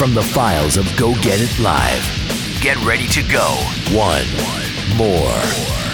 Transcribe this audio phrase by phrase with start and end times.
[0.00, 2.02] from the files of Go Get It Live.
[2.62, 3.54] Get ready to go.
[3.94, 4.24] One
[4.96, 5.36] more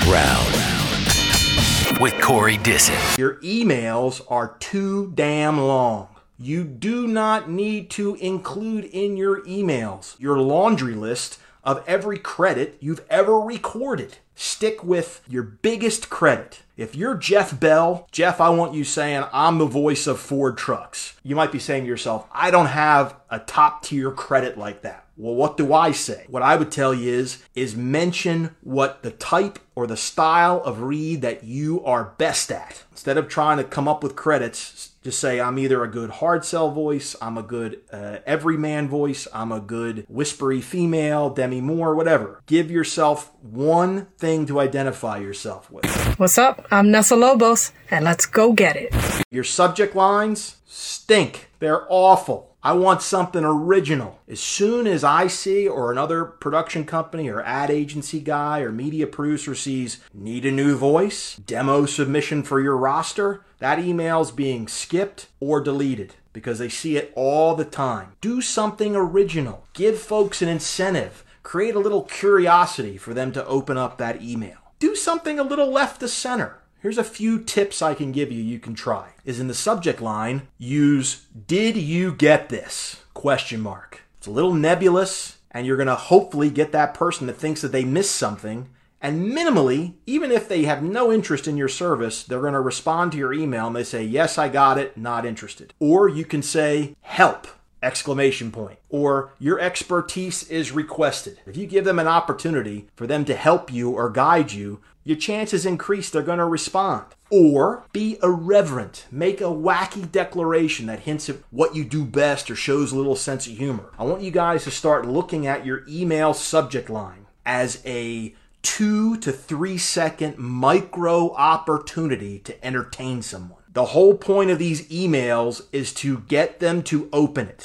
[0.09, 2.95] round with Corey Disson.
[3.19, 6.07] Your emails are too damn long.
[6.39, 12.79] You do not need to include in your emails your laundry list of every credit
[12.81, 14.19] you've ever recorded.
[14.37, 16.63] Stick with your biggest credit.
[16.77, 21.17] If you're Jeff Bell, Jeff, I want you saying, I'm the voice of Ford trucks.
[21.25, 25.07] You might be saying to yourself, I don't have a top tier credit like that.
[25.17, 26.27] Well, what do I say?
[26.29, 30.83] What I would tell you is, is mention what the type or the style of
[30.83, 32.85] read that you are best at.
[32.93, 36.45] Instead of trying to come up with credits, just say I'm either a good hard
[36.45, 41.95] sell voice, I'm a good uh, everyman voice, I'm a good whispery female, Demi Moore,
[41.95, 42.43] whatever.
[42.47, 45.87] Give yourself one thing to identify yourself with.
[46.19, 46.67] What's up?
[46.73, 48.93] I'm Nessa Lobos, and let's go get it.
[49.31, 51.51] Your subject lines stink.
[51.61, 52.56] They're awful.
[52.67, 54.19] I want something original.
[54.27, 59.07] As soon as I see, or another production company or ad agency guy or media
[59.07, 65.29] producer sees, need a new voice, demo submission for your roster, that email's being skipped
[65.39, 68.17] or deleted because they see it all the time.
[68.21, 69.65] Do something original.
[69.73, 71.23] Give folks an incentive.
[71.45, 74.59] Create a little curiosity for them to open up that email.
[74.81, 76.59] Do something a little left to center.
[76.87, 79.09] Here's a few tips I can give you you can try.
[79.25, 83.03] Is in the subject line, use did you get this?
[83.13, 84.03] question mark.
[84.19, 87.73] It's a little nebulous and you're going to hopefully get that person that thinks that
[87.73, 88.69] they missed something
[89.03, 93.11] and minimally, even if they have no interest in your service, they're going to respond
[93.11, 96.41] to your email and they say, "Yes, I got it, not interested." Or you can
[96.41, 97.49] say, "Help."
[97.87, 103.25] Exclamation point or your expertise is requested if you give them an opportunity for them
[103.25, 107.07] to help you or guide you your chances increase they're going to respond.
[107.31, 109.07] Or be irreverent.
[109.13, 113.15] Make a wacky declaration that hints at what you do best or shows a little
[113.15, 113.93] sense of humor.
[114.01, 119.17] I want you guys to start looking at your email subject line as a two
[119.19, 123.63] to three second micro opportunity to entertain someone.
[123.73, 127.65] The whole point of these emails is to get them to open it.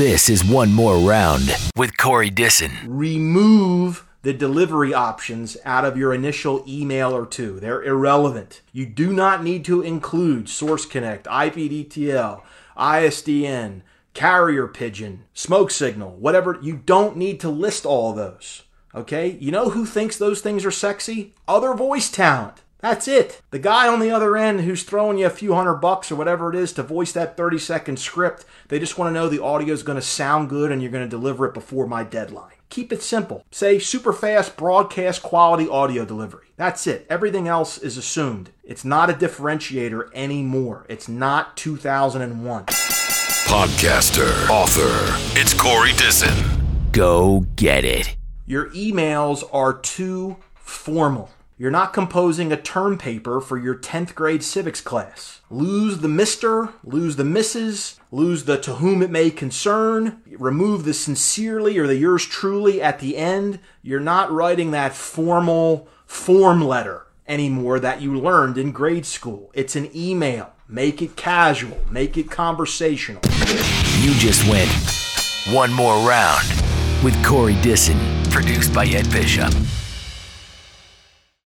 [0.00, 2.70] This is one more round with Corey Disson.
[2.86, 7.60] Remove the delivery options out of your initial email or two.
[7.60, 8.62] They're irrelevant.
[8.72, 12.40] You do not need to include Source Connect, IPDTL,
[12.78, 13.82] ISDN,
[14.14, 16.58] carrier pigeon, smoke signal, whatever.
[16.62, 18.62] You don't need to list all those.
[18.94, 19.36] Okay?
[19.38, 21.34] You know who thinks those things are sexy?
[21.46, 22.62] Other voice talent.
[22.80, 23.42] That's it.
[23.50, 26.50] The guy on the other end who's throwing you a few hundred bucks or whatever
[26.50, 29.74] it is to voice that 30 second script, they just want to know the audio
[29.74, 32.52] is going to sound good and you're going to deliver it before my deadline.
[32.70, 33.44] Keep it simple.
[33.50, 36.46] Say super fast broadcast quality audio delivery.
[36.56, 37.04] That's it.
[37.10, 38.50] Everything else is assumed.
[38.62, 40.86] It's not a differentiator anymore.
[40.88, 42.66] It's not 2001.
[42.66, 46.32] Podcaster, author, it's Corey Disson.
[46.92, 48.16] Go get it.
[48.46, 51.30] Your emails are too formal.
[51.60, 55.42] You're not composing a term paper for your 10th grade civics class.
[55.50, 60.94] Lose the Mr., lose the Mrs., lose the to whom it may concern, remove the
[60.94, 63.58] sincerely or the yours truly at the end.
[63.82, 69.50] You're not writing that formal form letter anymore that you learned in grade school.
[69.52, 70.54] It's an email.
[70.66, 73.20] Make it casual, make it conversational.
[73.98, 74.70] You just went
[75.54, 76.48] one more round
[77.04, 77.98] with Corey Disson,
[78.30, 79.52] produced by Ed Bishop.